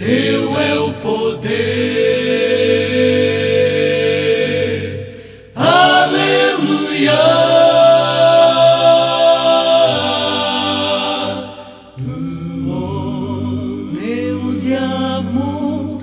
[0.00, 1.50] Teu é o poder,
[5.54, 7.12] aleluia.
[13.92, 16.02] Deus de amor,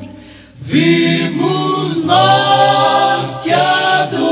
[0.55, 4.27] vimos nós te adorar.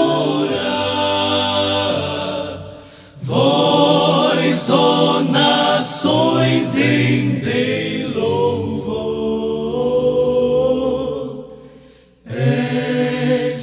[3.20, 7.39] Vós, ó nações, em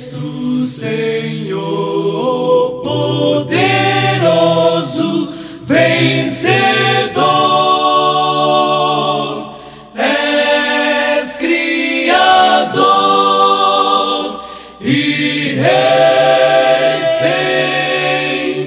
[0.02, 1.62] És tu, Senhor,
[2.82, 3.52] poderoso,
[5.62, 7.22] vencedor.
[9.94, 12.82] És Criador
[14.80, 18.66] e Rei sem.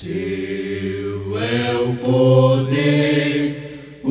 [0.00, 3.38] Teu é o poder,
[4.02, 4.08] o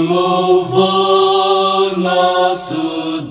[0.00, 3.23] louvor, nosso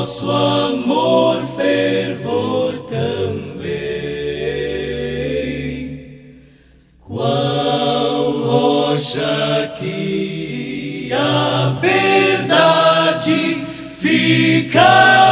[0.00, 3.70] nosso amor, fervor também.
[7.06, 13.62] Qual rocha que a verdade
[13.94, 15.29] fica